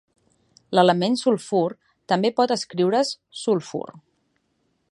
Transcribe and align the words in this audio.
L'element 0.77 1.17
"sulfur" 1.23 1.67
també 2.13 2.31
pot 2.39 2.53
escriure's 2.57 3.13
"sulphur". 3.43 3.87